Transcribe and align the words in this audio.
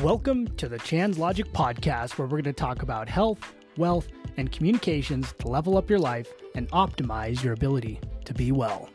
Welcome 0.00 0.48
to 0.56 0.70
the 0.70 0.78
Chan's 0.78 1.18
Logic 1.18 1.46
Podcast, 1.52 2.16
where 2.16 2.26
we're 2.26 2.40
going 2.40 2.44
to 2.44 2.54
talk 2.54 2.82
about 2.82 3.10
health, 3.10 3.54
wealth, 3.76 4.08
and 4.38 4.50
communications 4.50 5.34
to 5.40 5.48
level 5.48 5.76
up 5.76 5.90
your 5.90 5.98
life 5.98 6.32
and 6.54 6.66
optimize 6.70 7.44
your 7.44 7.52
ability 7.52 8.00
to 8.24 8.32
be 8.32 8.52
well. 8.52 8.88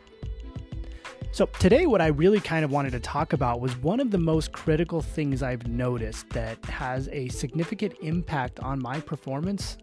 So, 1.31 1.45
today, 1.59 1.85
what 1.85 2.01
I 2.01 2.07
really 2.07 2.39
kind 2.39 2.65
of 2.65 2.71
wanted 2.71 2.93
to 2.93 2.99
talk 2.99 3.33
about 3.33 3.61
was 3.61 3.77
one 3.77 3.99
of 3.99 4.09
the 4.09 4.17
most 4.17 4.53
critical 4.53 5.03
things 5.03 5.43
I've 5.43 5.67
noticed 5.67 6.31
that 6.31 6.65
has 6.65 7.09
a 7.09 7.27
significant 7.27 7.93
impact 8.01 8.59
on 8.61 8.81
my 8.81 8.99
performance 8.99 9.77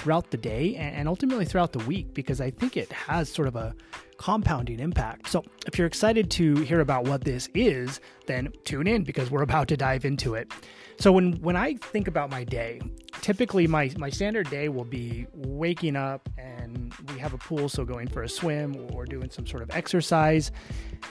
throughout 0.00 0.30
the 0.30 0.36
day 0.36 0.74
and 0.76 1.06
ultimately 1.06 1.44
throughout 1.44 1.72
the 1.72 1.78
week 1.80 2.14
because 2.14 2.40
I 2.40 2.50
think 2.50 2.76
it 2.76 2.90
has 2.90 3.30
sort 3.30 3.46
of 3.46 3.54
a 3.54 3.74
compounding 4.16 4.80
impact. 4.80 5.28
So, 5.28 5.44
if 5.66 5.76
you're 5.76 5.86
excited 5.86 6.30
to 6.32 6.56
hear 6.56 6.80
about 6.80 7.04
what 7.04 7.24
this 7.24 7.48
is, 7.54 8.00
then 8.26 8.52
tune 8.64 8.86
in 8.86 9.04
because 9.04 9.30
we're 9.30 9.42
about 9.42 9.68
to 9.68 9.76
dive 9.76 10.04
into 10.04 10.34
it. 10.34 10.50
So, 10.98 11.12
when 11.12 11.34
when 11.42 11.56
I 11.56 11.74
think 11.74 12.08
about 12.08 12.30
my 12.30 12.44
day, 12.44 12.80
typically 13.20 13.66
my 13.66 13.90
my 13.98 14.08
standard 14.08 14.48
day 14.48 14.70
will 14.70 14.84
be 14.84 15.26
waking 15.34 15.96
up 15.96 16.28
and 16.38 16.94
we 17.12 17.18
have 17.18 17.34
a 17.34 17.38
pool 17.38 17.68
so 17.68 17.84
going 17.84 18.08
for 18.08 18.22
a 18.22 18.28
swim 18.28 18.88
or 18.92 19.04
doing 19.04 19.30
some 19.30 19.46
sort 19.46 19.62
of 19.62 19.70
exercise 19.70 20.50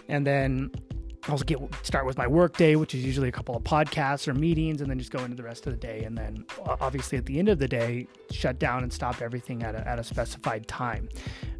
and 0.07 0.25
then 0.25 0.71
I'll 1.29 1.37
get 1.37 1.59
start 1.83 2.05
with 2.05 2.17
my 2.17 2.27
work 2.27 2.57
day, 2.57 2.75
which 2.75 2.95
is 2.95 3.05
usually 3.05 3.29
a 3.29 3.31
couple 3.31 3.55
of 3.55 3.63
podcasts 3.63 4.27
or 4.27 4.33
meetings, 4.33 4.81
and 4.81 4.89
then 4.89 4.97
just 4.97 5.11
go 5.11 5.23
into 5.23 5.35
the 5.35 5.43
rest 5.43 5.67
of 5.67 5.73
the 5.73 5.77
day. 5.77 6.03
And 6.03 6.17
then, 6.17 6.45
obviously, 6.65 7.17
at 7.17 7.25
the 7.25 7.37
end 7.37 7.49
of 7.49 7.59
the 7.59 7.67
day, 7.67 8.07
shut 8.31 8.57
down 8.59 8.83
and 8.83 8.91
stop 8.91 9.21
everything 9.21 9.63
at 9.63 9.75
a, 9.75 9.87
at 9.87 9.99
a 9.99 10.03
specified 10.03 10.67
time. 10.67 11.07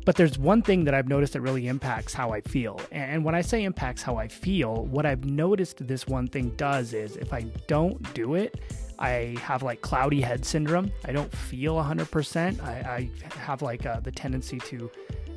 But 0.05 0.15
there's 0.15 0.39
one 0.39 0.61
thing 0.61 0.85
that 0.85 0.93
I've 0.93 1.07
noticed 1.07 1.33
that 1.33 1.41
really 1.41 1.67
impacts 1.67 2.13
how 2.13 2.31
I 2.31 2.41
feel. 2.41 2.81
And 2.91 3.23
when 3.23 3.35
I 3.35 3.41
say 3.41 3.63
impacts 3.63 4.01
how 4.01 4.15
I 4.15 4.27
feel, 4.27 4.85
what 4.85 5.05
I've 5.05 5.25
noticed 5.25 5.85
this 5.87 6.07
one 6.07 6.27
thing 6.27 6.49
does 6.57 6.93
is 6.93 7.15
if 7.17 7.31
I 7.31 7.43
don't 7.67 8.13
do 8.13 8.35
it, 8.35 8.59
I 8.97 9.37
have 9.41 9.63
like 9.63 9.81
cloudy 9.81 10.19
head 10.19 10.45
syndrome. 10.45 10.91
I 11.05 11.11
don't 11.11 11.31
feel 11.31 11.75
100%. 11.75 12.61
I, 12.61 13.09
I 13.33 13.37
have 13.37 13.61
like 13.61 13.83
the 14.03 14.11
tendency 14.11 14.59
to 14.59 14.89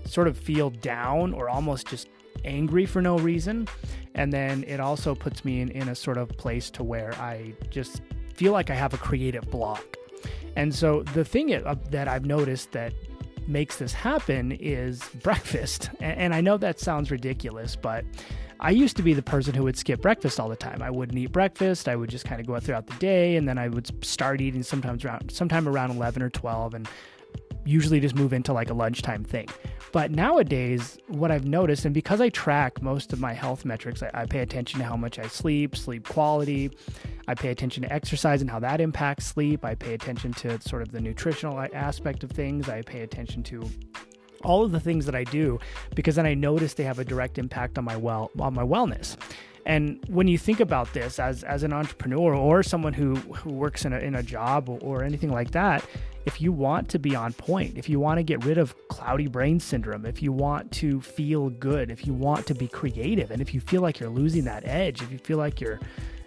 sort 0.05 0.27
of 0.27 0.37
feel 0.37 0.71
down 0.71 1.33
or 1.33 1.49
almost 1.49 1.87
just 1.87 2.09
angry 2.45 2.87
for 2.87 3.03
no 3.03 3.19
reason. 3.19 3.69
And 4.15 4.33
then 4.33 4.65
it 4.65 4.81
also 4.81 5.15
puts 5.15 5.45
me 5.45 5.61
in, 5.61 5.71
in 5.71 5.89
a 5.89 5.95
sort 5.95 6.19
of 6.19 6.29
place 6.31 6.71
to 6.71 6.83
where 6.83 7.15
I 7.15 7.55
just 7.71 8.03
feel 8.35 8.53
like 8.53 8.71
I 8.71 8.75
have 8.75 8.95
a 8.95 8.99
creative 8.99 9.51
block. 9.51 9.97
And 10.57 10.75
so 10.75 11.03
the 11.15 11.25
thing 11.25 11.53
uh, 11.55 11.75
that 11.91 12.09
I've 12.09 12.27
noticed 12.27 12.73
that 12.73 12.93
makes 13.47 13.77
this 13.77 13.93
happen 13.93 14.53
is 14.53 15.03
breakfast. 15.23 15.91
And 16.01 16.35
I 16.35 16.41
know 16.41 16.57
that 16.59 16.79
sounds 16.79 17.11
ridiculous, 17.11 17.77
but 17.77 18.05
I 18.61 18.71
used 18.71 18.97
to 18.97 19.03
be 19.03 19.15
the 19.15 19.23
person 19.23 19.55
who 19.55 19.65
would 19.65 19.77
skip 19.77 20.01
breakfast 20.01 20.39
all 20.39 20.49
the 20.49 20.57
time. 20.57 20.83
I 20.83 20.91
wouldn't 20.91 21.19
eat 21.19 21.33
breakfast. 21.33 21.89
I 21.89 21.97
would 21.97 22.11
just 22.11 22.25
kind 22.25 22.41
of 22.41 22.47
go 22.47 22.59
throughout 22.61 22.87
the 22.87 22.95
day 22.95 23.37
and 23.37 23.49
then 23.49 23.59
I 23.59 23.69
would 23.69 24.05
start 24.05 24.41
eating 24.41 24.63
sometimes 24.63 25.05
around 25.05 25.33
sometime 25.33 25.69
around 25.69 25.91
11 25.91 26.23
or 26.23 26.31
12 26.31 26.75
and 26.75 26.89
usually 27.65 28.01
just 28.01 28.15
move 28.15 28.33
into 28.33 28.53
like 28.53 28.71
a 28.71 28.75
lunchtime 28.75 29.25
thing. 29.25 29.49
But 29.93 30.11
nowadays, 30.11 30.99
what 31.09 31.31
I've 31.31 31.45
noticed, 31.45 31.85
and 31.85 31.93
because 31.93 32.21
I 32.21 32.31
track 32.31 32.81
most 32.81 33.13
of 33.13 33.21
my 33.21 33.35
health 33.35 33.65
metrics, 33.67 34.03
I, 34.03 34.11
I, 34.15 34.27
pay 34.27 34.39
attention 34.41 34.81
to 34.81 34.87
how 34.87 34.97
much 34.97 35.19
I 35.19 35.27
sleep, 35.27 35.77
sleep 35.77 36.09
quality. 36.09 36.71
I 37.29 37.35
pay 37.35 37.51
attention 37.51 37.83
to 37.83 37.93
exercise 37.93 38.41
and 38.41 38.51
how 38.51 38.59
that 38.61 38.81
impacts 38.81 39.27
sleep. 39.27 39.67
I 39.67 39.75
pay 39.75 39.93
attention 39.93 40.33
to 40.35 40.61
sort 40.63 40.81
of 40.81 40.93
the 40.93 41.01
nutritional 41.01 41.61
aspect 41.75 42.25
of 42.25 42.31
things. 42.31 42.71
I 42.71 42.81
pay 42.81 43.03
attention 43.03 43.43
to 43.45 43.69
all 44.45 44.65
of 44.65 44.73
the 44.73 44.81
things 44.81 45.07
that 45.07 45.15
I 45.15 45.25
do 45.25 45.59
because 45.95 46.17
then 46.17 46.27
I 46.27 46.35
notice 46.35 46.75
they 46.75 46.85
have 46.85 46.99
a 46.99 47.05
direct 47.05 47.39
impact 47.39 47.79
on 47.79 47.85
my 47.85 47.97
well 47.97 48.31
on 48.39 48.55
my 48.55 48.65
wellness. 48.65 49.17
And 49.65 50.05
when 50.09 50.29
you 50.29 50.39
think 50.39 50.61
about 50.61 50.93
this 50.93 51.19
as, 51.19 51.45
as 51.45 51.63
an 51.63 51.73
entrepreneur 51.73 52.35
or 52.35 52.63
someone 52.63 52.93
who, 52.93 53.15
who 53.17 53.51
works 53.51 53.85
in 53.85 53.93
a, 53.93 53.99
in 53.99 54.15
a 54.17 54.23
job 54.23 54.69
or, 54.69 54.79
or 54.81 55.05
anything 55.05 55.31
like 55.31 55.53
that, 55.53 55.85
if 56.25 56.41
you 56.41 56.53
want 56.53 56.89
to 56.91 56.99
be 56.99 57.17
on 57.17 57.33
point, 57.33 57.77
if 57.77 57.89
you 57.89 57.99
want 57.99 58.19
to 58.19 58.23
get 58.23 58.45
rid 58.45 58.59
of 58.59 58.75
cloudy 58.89 59.27
brain 59.27 59.59
syndrome, 59.59 60.07
if 60.07 60.23
you 60.23 60.33
want 60.33 60.71
to 60.73 61.01
feel 61.01 61.51
good, 61.51 61.91
if 61.91 62.07
you 62.07 62.15
want 62.15 62.47
to 62.47 62.55
be 62.55 62.69
creative, 62.69 63.31
and 63.31 63.41
if 63.41 63.53
you 63.53 63.61
feel 63.61 63.83
like 63.83 63.99
you're 63.99 64.11
losing 64.11 64.45
that 64.45 64.65
edge, 64.65 65.03
if 65.03 65.11
you 65.11 65.19
feel 65.19 65.39
like 65.39 65.61
you're 65.61 65.81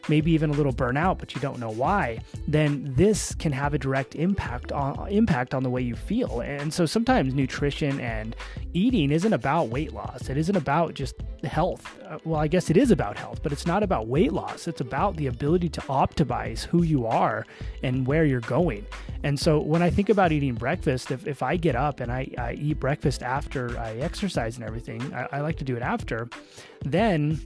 maybe 0.10 0.32
even 0.32 0.50
a 0.50 0.54
little 0.54 0.74
burnout, 0.74 1.18
but 1.18 1.36
you 1.36 1.42
don't 1.42 1.60
know 1.60 1.70
why, 1.70 2.20
then 2.48 2.94
this 2.96 3.34
can 3.36 3.52
have 3.52 3.74
a 3.74 3.78
direct 3.78 4.16
impact 4.16 4.72
on 4.72 5.08
impact 5.10 5.54
on 5.54 5.64
the 5.64 5.70
way 5.70 5.82
you 5.82 5.96
feel. 5.96 6.42
And 6.42 6.74
so 6.74 6.86
sometimes 6.86 7.34
nutrition 7.34 8.00
and 8.00 8.36
eating 8.74 9.12
isn't 9.12 9.34
about 9.34 9.70
weight 9.70 9.94
loss. 9.94 10.30
It 10.30 10.38
isn't 10.38 10.56
about 10.56 10.94
just 10.94 11.16
health. 11.44 11.98
Uh, 12.08 12.18
well, 12.24 12.40
I 12.40 12.48
guess 12.48 12.70
it 12.70 12.78
is 12.78 12.92
about 12.92 13.18
health, 13.18 13.42
but 13.44 13.52
it's 13.52 13.66
not 13.66 13.84
about 13.84 14.08
weight 14.08 14.34
loss. 14.34 14.68
It's 14.68 14.82
about 14.82 15.16
the 15.16 15.28
ability 15.28 15.70
to 15.70 15.82
optimize 15.82 16.64
who 16.66 16.84
you 16.84 17.06
are 17.06 17.46
and 17.84 18.06
where 18.06 18.26
you're 18.26 18.42
going. 18.42 18.86
And 19.24 19.40
so 19.40 19.60
when 19.60 19.82
I 19.82 19.90
think 19.90 20.10
about 20.10 20.32
eating 20.32 20.56
breakfast, 20.56 21.12
if, 21.12 21.26
if 21.28 21.42
I 21.42 21.58
get 21.58 21.76
up 21.76 22.00
and 22.00 22.12
I, 22.12 22.30
I 22.38 22.54
eat 22.54 22.80
breakfast 22.80 23.24
after 23.24 23.78
I 23.80 23.96
exercise 23.96 24.58
and 24.58 24.66
everything, 24.66 25.02
I, 25.14 25.28
I 25.34 25.42
like 25.42 25.58
to 25.58 25.64
do 25.64 25.76
it 25.76 25.82
after, 25.82 26.30
then 26.84 27.40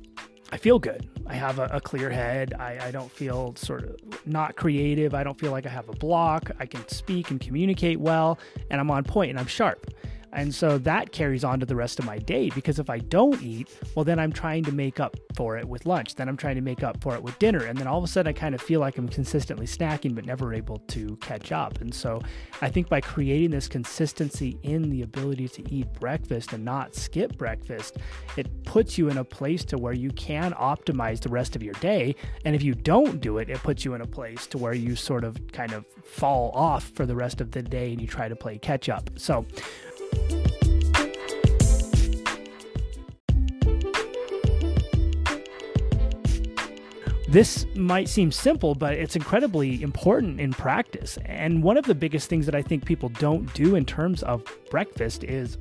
I 0.51 0.57
feel 0.57 0.79
good. 0.79 1.07
I 1.27 1.35
have 1.35 1.59
a, 1.59 1.65
a 1.65 1.81
clear 1.81 2.09
head. 2.09 2.53
I, 2.57 2.87
I, 2.87 2.91
don't 2.91 3.11
feel 3.11 3.53
sort 3.55 3.83
of 3.83 4.25
not 4.25 4.55
creative. 4.55 5.13
I 5.13 5.23
don't 5.23 5.39
feel 5.39 5.51
like 5.51 5.67
I 5.67 5.69
have 5.69 5.87
a 5.89 5.93
block. 5.93 6.49
I 6.59 6.65
can 6.65 6.87
speak 6.87 7.29
and 7.29 7.39
communicate 7.39 7.99
well, 7.99 8.39
and 8.71 8.81
I'm 8.81 8.89
on 8.89 9.03
point 9.03 9.29
and 9.29 9.39
I'm 9.39 9.45
sharp. 9.45 9.91
And 10.34 10.53
so 10.53 10.78
that 10.79 11.12
carries 11.12 11.44
on 11.44 11.59
to 11.59 11.66
the 11.66 11.75
rest 11.75 12.00
of 12.00 12.06
my 12.06 12.17
day 12.17 12.50
because 12.50 12.79
if 12.79 12.90
I 12.90 13.00
don't 13.00 13.41
eat, 13.41 13.69
well, 13.95 14.06
then 14.06 14.19
I'm 14.19 14.31
trying 14.31 14.63
to 14.66 14.72
make 14.72 15.00
up 15.00 15.17
for 15.35 15.57
it 15.57 15.67
with 15.67 15.85
lunch. 15.85 16.16
Then 16.16 16.29
I'm 16.29 16.38
trying 16.38 16.56
to 16.56 16.62
make 16.62 16.84
up 16.84 17.01
for 17.01 17.16
it 17.16 17.23
with 17.23 17.38
dinner. 17.40 17.66
And 17.66 17.78
then 17.78 17.88
all 17.88 17.97
of 17.97 18.03
a 18.03 18.07
sudden, 18.07 18.29
I 18.29 18.34
kind 18.34 18.53
of 18.53 18.62
feel 18.62 18.79
like 18.79 18.97
I'm 18.97 19.09
consistently 19.09 19.66
snacking, 19.66 20.16
but 20.16 20.25
never 20.25 20.53
able 20.53 20.78
to 20.90 21.16
catch 21.17 21.51
up. 21.51 21.81
And 21.81 21.94
so 21.94 22.22
I 22.62 22.69
think 22.69 22.90
by 22.90 23.01
creating 23.01 23.51
this 23.51 23.67
consistency 23.67 24.59
in 24.63 24.90
the 24.90 25.01
ability 25.01 25.47
to 25.50 25.73
eat 25.73 25.91
breakfast 25.94 26.53
and 26.53 26.63
not 26.63 26.96
skip 26.96 27.38
breakfast, 27.38 27.97
it 28.38 28.63
puts 28.66 28.97
you 28.97 29.09
in 29.09 29.17
a 29.17 29.23
place 29.23 29.66
to 29.66 29.78
where 29.78 29.94
you 29.94 30.11
can 30.11 30.53
optimize 30.53 31.19
the 31.19 31.29
rest 31.29 31.56
of 31.56 31.63
your 31.63 31.73
day. 31.75 32.16
And 32.46 32.56
if 32.56 32.63
you 32.63 32.75
don't 32.75 33.19
do 33.19 33.38
it, 33.38 33.50
it 33.50 33.57
puts 33.63 33.85
you 33.85 33.94
in 33.94 34.01
a 34.01 34.07
place 34.07 34.47
to 34.47 34.57
where 34.57 34.73
you 34.73 34.96
sort 34.96 35.23
of 35.23 35.38
kind 35.51 35.73
of 35.73 35.85
fall 36.03 36.51
off 36.53 36.90
for 36.96 37.06
the 37.06 37.16
rest 37.16 37.41
of 37.41 37.51
the 37.51 37.61
day 37.61 37.91
and 37.91 38.01
you 38.01 38.07
try 38.07 38.28
to 38.28 38.35
play 38.35 38.57
catch 38.57 38.90
up. 38.90 39.09
So, 39.16 39.46
this 47.29 47.67
might 47.75 48.09
seem 48.09 48.31
simple, 48.31 48.73
but 48.73 48.95
it's 48.95 49.16
incredibly 49.16 49.84
important 49.84 50.40
in 50.40 50.51
practice. 50.51 51.19
And 51.25 51.62
one 51.62 51.78
of 51.78 51.85
the 51.85 51.94
biggest 51.94 52.28
things 52.28 52.47
that 52.47 52.56
I 52.56 52.63
think 52.63 52.85
people 52.85 53.09
don't 53.09 53.53
do 53.53 53.75
in 53.75 53.85
terms 53.85 54.23
of 54.23 54.44
breakfast 54.72 55.23
is 55.23 55.59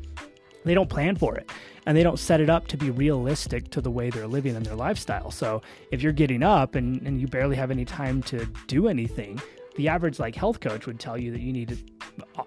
they 0.65 0.73
don't 0.73 0.89
plan 0.89 1.17
for 1.17 1.37
it 1.37 1.51
and 1.85 1.95
they 1.95 2.03
don't 2.03 2.19
set 2.19 2.41
it 2.41 2.49
up 2.49 2.69
to 2.69 2.79
be 2.79 2.91
realistic 2.91 3.69
to 3.71 3.83
the 3.83 3.91
way 3.91 4.09
they're 4.09 4.27
living 4.27 4.57
and 4.57 4.65
their 4.65 4.75
lifestyle. 4.75 5.31
So 5.31 5.61
if 5.91 6.03
you're 6.03 6.13
getting 6.13 6.43
up 6.43 6.75
and, 6.75 7.03
and 7.03 7.21
you 7.21 7.27
barely 7.27 7.57
have 7.57 7.71
any 7.71 7.85
time 7.85 8.23
to 8.25 8.47
do 8.67 8.89
anything, 8.89 9.39
the 9.77 9.89
average 9.89 10.19
like 10.19 10.35
health 10.35 10.61
coach 10.61 10.87
would 10.87 10.99
tell 10.99 11.19
you 11.19 11.31
that 11.33 11.41
you 11.41 11.53
need 11.53 11.69
to 11.69 11.77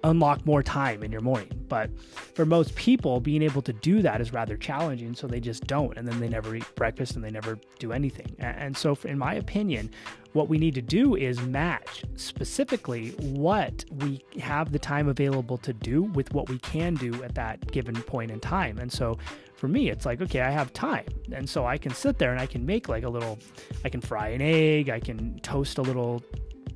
unlock 0.03 0.45
more 0.45 0.63
time 0.63 1.03
in 1.03 1.11
your 1.11 1.21
morning. 1.21 1.65
But 1.67 1.89
for 2.35 2.45
most 2.45 2.75
people, 2.75 3.19
being 3.19 3.41
able 3.41 3.61
to 3.63 3.73
do 3.73 4.01
that 4.01 4.21
is 4.21 4.33
rather 4.33 4.57
challenging. 4.57 5.13
So 5.13 5.27
they 5.27 5.39
just 5.39 5.67
don't. 5.67 5.97
And 5.97 6.07
then 6.07 6.19
they 6.19 6.29
never 6.29 6.55
eat 6.55 6.65
breakfast 6.75 7.15
and 7.15 7.23
they 7.23 7.31
never 7.31 7.59
do 7.79 7.91
anything. 7.91 8.35
And 8.39 8.75
so, 8.75 8.97
in 9.03 9.17
my 9.17 9.35
opinion, 9.35 9.91
what 10.33 10.47
we 10.47 10.57
need 10.57 10.75
to 10.75 10.81
do 10.81 11.15
is 11.15 11.41
match 11.41 12.03
specifically 12.15 13.09
what 13.17 13.83
we 13.91 14.23
have 14.39 14.71
the 14.71 14.79
time 14.79 15.07
available 15.09 15.57
to 15.57 15.73
do 15.73 16.03
with 16.03 16.33
what 16.33 16.49
we 16.49 16.57
can 16.59 16.95
do 16.95 17.23
at 17.23 17.35
that 17.35 17.71
given 17.71 17.95
point 18.03 18.31
in 18.31 18.39
time. 18.39 18.77
And 18.77 18.91
so, 18.91 19.17
for 19.55 19.67
me, 19.67 19.91
it's 19.91 20.05
like, 20.07 20.21
okay, 20.21 20.41
I 20.41 20.49
have 20.49 20.73
time. 20.73 21.05
And 21.31 21.47
so 21.47 21.67
I 21.67 21.77
can 21.77 21.93
sit 21.93 22.17
there 22.17 22.31
and 22.31 22.39
I 22.41 22.47
can 22.47 22.65
make 22.65 22.89
like 22.89 23.03
a 23.03 23.09
little, 23.09 23.37
I 23.85 23.89
can 23.89 24.01
fry 24.01 24.29
an 24.29 24.41
egg, 24.41 24.89
I 24.89 24.99
can 24.99 25.39
toast 25.41 25.77
a 25.77 25.83
little 25.83 26.23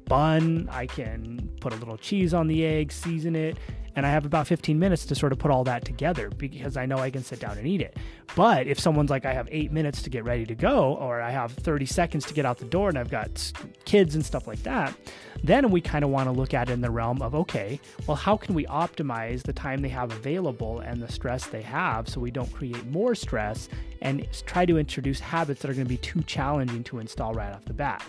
bun. 0.06 0.70
I 0.72 0.86
can 0.86 1.45
put 1.66 1.74
a 1.74 1.78
little 1.78 1.98
cheese 1.98 2.32
on 2.32 2.46
the 2.46 2.64
egg, 2.64 2.92
season 2.92 3.36
it, 3.36 3.58
and 3.96 4.06
I 4.06 4.10
have 4.10 4.24
about 4.24 4.46
15 4.46 4.78
minutes 4.78 5.04
to 5.08 5.16
sort 5.16 5.32
of 5.32 5.40
put 5.40 5.50
all 5.50 5.64
that 5.64 5.84
together 5.84 6.30
because 6.30 6.78
I 6.78 6.86
know 6.86 7.00
I 7.00 7.10
can 7.10 7.24
sit 7.24 7.40
down 7.40 7.58
and 7.58 7.66
eat 7.66 7.82
it. 7.82 7.98
But 8.36 8.68
if 8.68 8.80
someone's 8.80 9.10
like, 9.10 9.26
I 9.26 9.34
have 9.34 9.50
eight 9.52 9.72
minutes 9.72 10.04
to 10.04 10.12
get 10.12 10.24
ready 10.26 10.46
to 10.46 10.54
go, 10.54 10.94
or 10.94 11.22
I 11.22 11.32
have 11.32 11.54
30 11.54 11.88
seconds 11.88 12.24
to 12.28 12.36
get 12.36 12.46
out 12.46 12.60
the 12.60 12.66
door 12.66 12.90
and 12.90 13.00
I've 13.00 13.10
got 13.10 13.52
kids 13.86 14.14
and 14.14 14.24
stuff 14.24 14.46
like 14.46 14.62
that, 14.62 14.96
then 15.44 15.72
we 15.72 15.82
kind 15.82 16.04
of 16.04 16.12
want 16.12 16.28
to 16.28 16.32
look 16.32 16.54
at 16.54 16.70
it 16.70 16.74
in 16.74 16.82
the 16.82 16.92
realm 16.92 17.24
of, 17.24 17.34
okay, 17.34 17.80
well, 18.06 18.18
how 18.18 18.38
can 18.38 18.54
we 18.54 18.66
optimize 18.66 19.42
the 19.42 19.54
time 19.54 19.82
they 19.82 19.90
have 19.90 20.12
available 20.12 20.82
and 20.82 21.02
the 21.02 21.12
stress 21.12 21.48
they 21.48 21.64
have 21.64 22.08
so 22.08 22.22
we 22.22 22.30
don't 22.30 22.54
create 22.54 22.86
more 22.86 23.16
stress 23.16 23.70
and 24.04 24.28
try 24.46 24.68
to 24.68 24.78
introduce 24.78 25.20
habits 25.20 25.64
that 25.64 25.72
are 25.72 25.74
going 25.74 25.88
to 25.88 25.90
be 25.90 25.98
too 25.98 26.22
challenging 26.24 26.84
to 26.84 27.00
install 27.00 27.34
right 27.34 27.52
off 27.52 27.66
the 27.66 27.74
bat? 27.74 28.04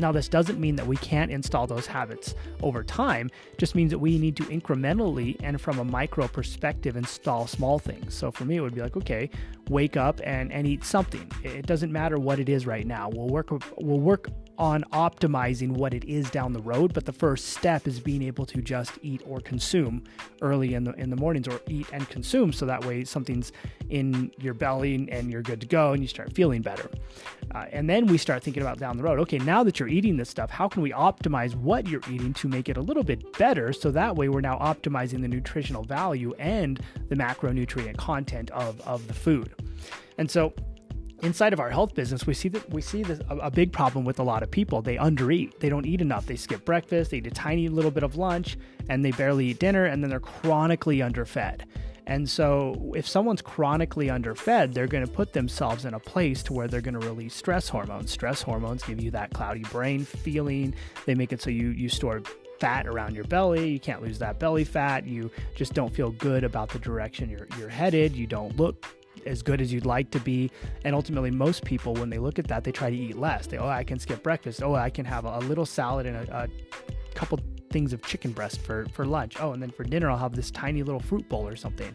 Now, 0.00 0.12
this 0.12 0.28
doesn't 0.28 0.58
mean 0.58 0.76
that 0.76 0.86
we 0.86 0.96
can't 0.96 1.30
install 1.30 1.66
those 1.66 1.86
habits 1.86 2.34
over 2.62 2.82
time, 2.82 3.30
just 3.58 3.74
means 3.74 3.90
that 3.90 3.98
we 3.98 4.18
need 4.18 4.36
to 4.36 4.44
incrementally 4.44 5.36
and 5.42 5.60
from 5.60 5.78
a 5.78 5.84
micro 5.84 6.26
perspective 6.26 6.96
install 6.96 7.46
small 7.46 7.78
things. 7.78 8.14
So 8.14 8.30
for 8.30 8.44
me, 8.44 8.56
it 8.56 8.60
would 8.60 8.74
be 8.74 8.80
like, 8.80 8.96
okay, 8.96 9.30
wake 9.68 9.96
up 9.96 10.20
and, 10.24 10.52
and 10.52 10.66
eat 10.66 10.84
something. 10.84 11.30
It 11.42 11.66
doesn't 11.66 11.92
matter 11.92 12.18
what 12.18 12.40
it 12.40 12.48
is 12.48 12.66
right 12.66 12.86
now. 12.86 13.08
We'll 13.08 13.28
work 13.28 13.50
we'll 13.78 14.00
work 14.00 14.28
on 14.58 14.84
optimizing 14.92 15.70
what 15.70 15.94
it 15.94 16.04
is 16.04 16.28
down 16.28 16.52
the 16.52 16.60
road, 16.60 16.92
but 16.92 17.06
the 17.06 17.12
first 17.12 17.48
step 17.48 17.86
is 17.86 17.98
being 17.98 18.22
able 18.22 18.44
to 18.44 18.60
just 18.60 18.98
eat 19.00 19.22
or 19.26 19.40
consume 19.40 20.04
early 20.42 20.74
in 20.74 20.84
the 20.84 20.92
in 20.94 21.08
the 21.08 21.16
mornings 21.16 21.48
or 21.48 21.60
eat 21.66 21.86
and 21.92 22.06
consume 22.10 22.52
so 22.52 22.66
that 22.66 22.84
way 22.84 23.02
something's 23.02 23.52
in 23.88 24.30
your 24.38 24.52
belly 24.52 25.08
and 25.10 25.30
you're 25.30 25.42
good 25.42 25.60
to 25.62 25.66
go 25.66 25.92
and 25.92 26.02
you 26.02 26.08
start 26.08 26.32
feeling 26.34 26.60
better. 26.60 26.90
Uh, 27.54 27.64
and 27.72 27.88
then 27.88 28.06
we 28.06 28.18
start 28.18 28.42
thinking 28.42 28.62
about 28.62 28.78
down 28.78 28.96
the 28.96 29.02
road, 29.02 29.18
okay, 29.18 29.38
now 29.38 29.62
that 29.64 29.80
you're 29.80 29.88
eating 29.90 30.16
this 30.16 30.30
stuff, 30.30 30.50
how 30.50 30.68
can 30.68 30.82
we 30.82 30.92
optimize 30.92 31.54
what 31.54 31.88
you're 31.88 32.02
eating 32.10 32.32
to 32.34 32.48
make 32.48 32.68
it 32.68 32.76
a 32.76 32.80
little 32.80 33.02
bit 33.02 33.36
better 33.38 33.72
so 33.72 33.90
that 33.90 34.16
way 34.16 34.28
we're 34.28 34.40
now 34.40 34.58
optimizing 34.58 35.20
the 35.20 35.28
nutritional 35.28 35.84
value 35.84 36.34
and 36.38 36.80
the 37.08 37.16
macronutrient 37.16 37.96
content 37.96 38.50
of 38.50 38.80
of 38.82 39.06
the 39.06 39.14
food. 39.14 39.54
And 40.18 40.30
so 40.30 40.52
inside 41.22 41.52
of 41.52 41.60
our 41.60 41.70
health 41.70 41.94
business, 41.94 42.26
we 42.26 42.34
see 42.34 42.48
that 42.48 42.68
we 42.72 42.80
see 42.80 43.02
this 43.02 43.20
a, 43.28 43.36
a, 43.36 43.50
big 43.50 43.72
problem 43.72 44.04
with 44.04 44.18
a 44.18 44.22
lot 44.22 44.42
of 44.42 44.50
people. 44.50 44.82
They 44.82 44.96
undereat. 44.96 45.58
They 45.60 45.68
don't 45.68 45.86
eat 45.86 46.00
enough. 46.00 46.26
They 46.26 46.36
skip 46.36 46.64
breakfast. 46.64 47.10
They 47.10 47.18
eat 47.18 47.26
a 47.26 47.30
tiny 47.30 47.68
little 47.68 47.90
bit 47.90 48.02
of 48.02 48.16
lunch, 48.16 48.56
and 48.88 49.04
they 49.04 49.10
barely 49.12 49.48
eat 49.48 49.58
dinner, 49.58 49.86
and 49.86 50.02
then 50.02 50.10
they're 50.10 50.20
chronically 50.20 51.02
underfed. 51.02 51.62
And 52.10 52.28
so, 52.28 52.92
if 52.96 53.06
someone's 53.06 53.40
chronically 53.40 54.10
underfed, 54.10 54.74
they're 54.74 54.88
going 54.88 55.06
to 55.06 55.12
put 55.12 55.32
themselves 55.32 55.84
in 55.84 55.94
a 55.94 56.00
place 56.00 56.42
to 56.42 56.52
where 56.52 56.66
they're 56.66 56.80
going 56.80 56.98
to 56.98 57.06
release 57.06 57.32
stress 57.32 57.68
hormones. 57.68 58.10
Stress 58.10 58.42
hormones 58.42 58.82
give 58.82 59.00
you 59.00 59.12
that 59.12 59.32
cloudy 59.32 59.62
brain 59.62 60.04
feeling. 60.04 60.74
They 61.06 61.14
make 61.14 61.32
it 61.32 61.40
so 61.40 61.50
you 61.50 61.68
you 61.68 61.88
store 61.88 62.20
fat 62.58 62.88
around 62.88 63.14
your 63.14 63.22
belly. 63.26 63.70
You 63.70 63.78
can't 63.78 64.02
lose 64.02 64.18
that 64.18 64.40
belly 64.40 64.64
fat. 64.64 65.06
You 65.06 65.30
just 65.54 65.72
don't 65.72 65.94
feel 65.94 66.10
good 66.10 66.42
about 66.42 66.70
the 66.70 66.80
direction 66.80 67.30
you're, 67.30 67.46
you're 67.56 67.68
headed. 67.68 68.16
You 68.16 68.26
don't 68.26 68.56
look 68.56 68.84
as 69.24 69.40
good 69.40 69.60
as 69.60 69.72
you'd 69.72 69.86
like 69.86 70.10
to 70.10 70.18
be. 70.18 70.50
And 70.84 70.96
ultimately, 70.96 71.30
most 71.30 71.64
people, 71.64 71.94
when 71.94 72.10
they 72.10 72.18
look 72.18 72.40
at 72.40 72.48
that, 72.48 72.64
they 72.64 72.72
try 72.72 72.90
to 72.90 72.96
eat 72.96 73.18
less. 73.18 73.46
They, 73.46 73.58
oh, 73.58 73.68
I 73.68 73.84
can 73.84 74.00
skip 74.00 74.24
breakfast. 74.24 74.64
Oh, 74.64 74.74
I 74.74 74.90
can 74.90 75.04
have 75.04 75.26
a, 75.26 75.38
a 75.38 75.42
little 75.42 75.64
salad 75.64 76.06
and 76.06 76.28
a, 76.28 76.42
a 76.42 77.14
couple 77.14 77.38
things 77.70 77.92
of 77.92 78.02
chicken 78.02 78.32
breast 78.32 78.60
for 78.60 78.86
for 78.92 79.06
lunch. 79.06 79.36
Oh, 79.40 79.52
and 79.52 79.62
then 79.62 79.70
for 79.70 79.84
dinner 79.84 80.10
I'll 80.10 80.18
have 80.18 80.34
this 80.34 80.50
tiny 80.50 80.82
little 80.82 81.00
fruit 81.00 81.28
bowl 81.28 81.46
or 81.46 81.56
something. 81.56 81.94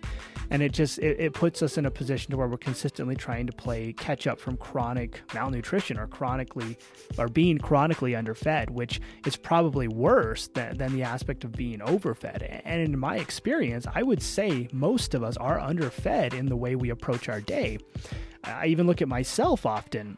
And 0.50 0.62
it 0.62 0.72
just 0.72 1.00
it, 1.00 1.19
it 1.19 1.33
puts 1.33 1.62
us 1.62 1.77
in 1.77 1.86
a 1.86 1.92
position 1.92 2.31
to 2.31 2.38
where 2.38 2.48
we're 2.48 2.57
consistently 2.57 3.16
trying 3.16 3.48
to 3.48 3.54
play 3.54 3.94
catch 3.94 4.27
up 4.27 4.39
from 4.39 4.57
chronic 4.57 5.22
malnutrition 5.33 5.98
or 5.98 6.07
chronically 6.07 6.77
or 7.18 7.27
being 7.27 7.57
chronically 7.57 8.16
underfed, 8.16 8.69
which 8.69 9.01
is 9.25 9.36
probably 9.36 9.88
worse 9.88 10.48
than, 10.48 10.77
than 10.77 10.94
the 10.94 11.04
aspect 11.04 11.44
of 11.44 11.51
being 11.51 11.81
overfed. 11.81 12.44
And 12.66 12.81
in 12.81 12.98
my 12.98 13.18
experience, 13.18 13.86
I 13.94 14.04
would 14.04 14.22
say 14.22 14.69
most 14.72 15.13
of 15.13 15.24
us 15.24 15.38
are 15.38 15.60
underfed 15.60 16.33
in 16.33 16.48
the 16.48 16.56
way 16.56 16.75
we 16.75 16.89
approach 16.89 17.30
our 17.30 17.42
day. 17.42 17.80
I 18.44 18.68
even 18.68 18.88
look 18.88 19.01
at 19.01 19.07
myself 19.07 19.66
often 19.66 20.18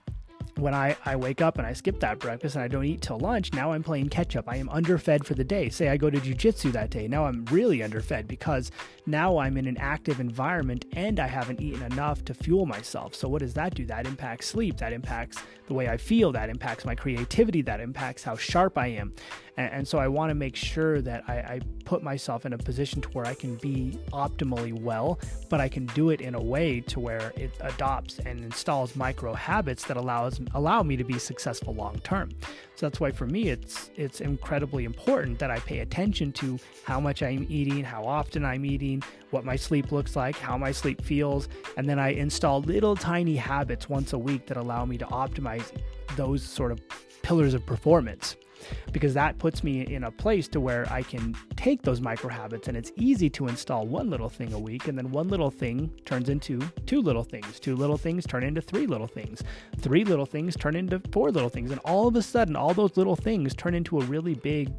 when 0.58 0.74
I, 0.74 0.96
I 1.06 1.16
wake 1.16 1.42
up 1.42 1.58
and 1.58 1.68
I 1.68 1.74
skip 1.74 2.00
that 2.00 2.20
breakfast 2.20 2.56
and 2.56 2.64
I 2.64 2.68
don't 2.68 2.86
eat 2.86 3.02
till 3.02 3.20
lunch, 3.20 3.54
now 3.54 3.72
I'm 3.72 3.84
playing 3.84 4.10
catch 4.10 4.36
up. 4.36 4.46
I 4.48 4.58
am 4.58 4.70
underfed 4.70 5.26
for 5.26 5.34
the 5.34 5.44
day. 5.44 5.70
Say 5.70 5.90
I 5.90 5.98
go 5.98 6.10
to 6.10 6.20
jujitsu 6.20 6.72
that 6.72 6.90
day. 6.90 7.08
Now 7.08 7.26
I'm 7.26 7.46
really 7.46 7.84
underfed 7.84 8.28
because 8.28 8.72
now 9.06 9.38
I'm 9.38 9.58
in 9.58 9.68
an 9.68 9.78
active 9.78 10.20
environment 10.20 10.86
and 10.94 11.20
I 11.20 11.28
haven't 11.28 11.62
eaten 11.62 11.84
enough 11.84 12.26
to 12.26 12.34
fuel 12.34 12.66
myself. 12.66 13.16
So, 13.16 13.28
what 13.28 13.40
does 13.40 13.54
that 13.54 13.76
do? 13.76 13.86
That 13.86 14.06
impacts 14.06 14.48
sleep. 14.48 14.78
That 14.78 14.94
impacts 14.94 15.38
the 15.68 15.74
way 15.74 15.88
I 15.88 15.98
feel. 15.98 16.32
That 16.32 16.50
impacts 16.50 16.86
my 16.86 16.96
creativity. 16.96 17.62
That 17.62 17.80
impacts 17.80 18.24
how 18.24 18.36
sharp 18.36 18.78
I 18.78 18.88
am. 18.88 19.14
And, 19.58 19.74
and 19.74 19.88
so, 19.88 19.98
I 19.98 20.08
want 20.08 20.30
to 20.30 20.36
make 20.36 20.56
sure 20.56 21.02
that 21.02 21.24
I, 21.28 21.34
I 21.34 21.60
put 21.84 22.04
myself 22.04 22.46
in 22.46 22.54
a 22.54 22.58
position 22.58 23.02
to 23.02 23.10
where 23.10 23.26
I 23.26 23.34
can 23.34 23.56
be 23.56 24.00
optimally 24.12 24.74
well, 24.74 25.20
but 25.50 25.60
I 25.60 25.68
can 25.68 25.88
do 25.88 26.12
it 26.12 26.22
in 26.22 26.36
a 26.36 26.42
way 26.42 26.82
to 26.82 27.00
where 27.00 27.34
it 27.36 27.52
adopts 27.62 28.20
and 28.20 28.42
installs 28.42 28.96
micro 28.96 29.34
habits 29.34 29.86
that 29.86 29.98
allows 29.98 30.40
allow 30.54 30.84
me 30.84 30.96
to 30.98 31.04
be 31.04 31.18
successful 31.18 31.74
long 31.74 32.00
term. 32.00 32.30
So 32.76 32.86
that's 32.86 33.00
why 33.00 33.12
for 33.12 33.26
me 33.26 33.50
it's 33.50 33.90
it's 33.96 34.22
incredibly 34.22 34.86
important 34.86 35.40
that 35.40 35.50
I 35.50 35.60
pay 35.60 35.80
attention 35.80 36.32
to 36.34 36.60
how 36.84 37.00
much 37.00 37.24
I'm 37.24 37.46
eating, 37.50 37.84
how 37.84 38.04
often 38.06 38.46
I'm 38.46 38.66
eating, 38.66 39.04
what 39.32 39.44
my 39.44 39.56
sleep 39.56 39.92
looks 39.92 40.16
like, 40.16 40.38
how 40.38 40.58
my 40.58 40.72
sleep 40.72 41.02
feels, 41.02 41.50
and 41.76 41.90
then 41.90 42.00
I 42.00 42.10
install 42.10 42.62
little 42.62 42.96
tiny 42.96 43.36
habits 43.36 43.90
once 43.90 44.14
a 44.14 44.18
week 44.18 44.46
that 44.48 44.58
allow 44.58 44.86
me 44.86 44.98
to 44.98 45.06
optimize 45.06 45.72
those 46.16 46.44
sort 46.44 46.72
of 46.72 46.80
pillars 47.22 47.54
of 47.54 47.66
performance 47.66 48.37
because 48.92 49.14
that 49.14 49.38
puts 49.38 49.64
me 49.64 49.82
in 49.82 50.04
a 50.06 50.12
place 50.12 50.48
to 50.50 50.60
where 50.60 50.92
I 50.92 51.04
can 51.04 51.36
take 51.56 51.82
those 51.82 52.02
micro 52.02 52.30
habits 52.30 52.68
and 52.68 52.78
it's 52.78 52.92
easy 52.96 53.30
to 53.32 53.48
install 53.48 53.86
one 53.86 54.10
little 54.10 54.30
thing 54.30 54.54
a 54.54 54.60
week 54.60 54.88
and 54.88 54.98
then 54.98 55.12
one 55.12 55.28
little 55.28 55.52
thing 55.52 55.92
turns 56.06 56.30
into 56.30 56.60
two 56.86 57.02
little 57.02 57.24
things. 57.24 57.60
Two 57.60 57.76
little 57.76 57.98
things 57.98 58.26
turn 58.26 58.44
into 58.44 58.62
three 58.62 58.88
little 58.88 59.08
things. 59.08 59.44
Three 59.80 60.04
little 60.04 60.26
things 60.26 60.56
turn 60.56 60.76
into 60.76 61.02
four 61.12 61.32
little 61.32 61.50
things 61.50 61.72
and 61.72 61.80
all 61.86 62.08
of 62.08 62.16
a 62.16 62.22
sudden 62.22 62.56
all 62.56 62.74
those 62.74 62.98
little 62.98 63.16
things 63.16 63.54
turn 63.54 63.74
into 63.74 64.00
a 64.00 64.06
really 64.06 64.36
big 64.36 64.72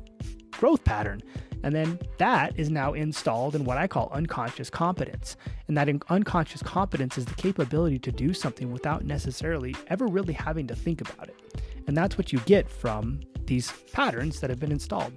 growth 0.52 0.84
pattern. 0.84 1.23
And 1.62 1.75
then 1.75 1.99
that 2.19 2.58
is 2.58 2.70
now 2.70 2.93
installed 2.93 3.56
in 3.56 3.64
what 3.64 3.79
I 3.79 3.87
call 3.87 4.11
unconscious 4.12 4.70
competence. 4.70 5.37
And 5.67 5.76
that 5.76 5.88
unconscious 6.08 6.62
competence 6.62 7.19
is 7.19 7.25
the 7.25 7.34
capability 7.34 7.99
to 8.00 8.12
do 8.12 8.32
something 8.32 8.70
without 8.73 9.05
necessarily 9.05 9.75
ever 9.88 10.06
really 10.06 10.34
having 10.34 10.67
to 10.69 10.76
think 10.76 11.00
about 11.00 11.29
it. 11.29 11.62
And 11.87 11.96
that's 11.96 12.17
what 12.19 12.32
you 12.32 12.38
get 12.41 12.69
from 12.69 13.20
these 13.49 13.73
patterns 13.93 14.39
that 14.41 14.50
have 14.50 14.61
been 14.61 14.71
installed. 14.71 15.12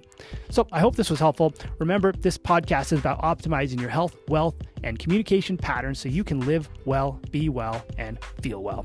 So 0.50 0.66
I 0.72 0.80
hope 0.80 0.96
this 0.96 1.10
was 1.10 1.20
helpful. 1.20 1.54
Remember, 1.78 2.10
this 2.12 2.36
podcast 2.36 2.92
is 2.92 2.98
about 2.98 3.22
optimizing 3.22 3.80
your 3.80 3.90
health, 3.90 4.16
wealth, 4.28 4.56
and 4.82 4.98
communication 4.98 5.56
patterns 5.56 6.00
so 6.00 6.08
you 6.08 6.24
can 6.24 6.40
live 6.40 6.68
well, 6.84 7.20
be 7.30 7.48
well, 7.48 7.84
and 7.98 8.18
feel 8.40 8.60
well. 8.62 8.84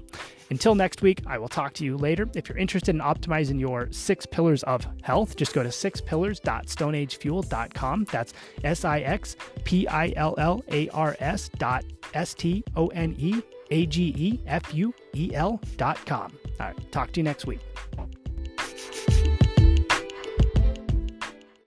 Until 0.49 0.75
next 0.75 1.01
week, 1.01 1.21
I 1.27 1.37
will 1.37 1.49
talk 1.49 1.73
to 1.73 1.83
you 1.83 1.97
later. 1.97 2.29
If 2.33 2.47
you're 2.47 2.57
interested 2.57 2.95
in 2.95 3.01
optimizing 3.01 3.59
your 3.59 3.89
six 3.91 4.25
pillars 4.25 4.63
of 4.63 4.87
health, 5.01 5.35
just 5.35 5.53
go 5.53 5.61
to 5.61 5.67
sixpillars.stoneagefuel.com. 5.69 8.07
That's 8.11 8.33
S 8.63 8.85
I 8.85 9.01
X 9.01 9.35
P 9.65 9.85
I 9.87 10.13
L 10.15 10.35
L 10.37 10.63
A 10.71 10.87
R 10.89 11.17
S 11.19 11.49
dot 11.57 11.83
S 12.13 12.33
T 12.33 12.63
O 12.75 12.87
N 12.87 13.13
E 13.17 13.41
A 13.71 13.85
G 13.87 14.15
E 14.17 14.39
F 14.47 14.73
U 14.73 14.93
E 15.15 15.31
L 15.33 15.59
dot 15.75 15.97
com. 16.05 16.31
All 16.59 16.67
right, 16.67 16.91
talk 16.91 17.11
to 17.13 17.19
you 17.19 17.23
next 17.23 17.45
week. 17.45 17.59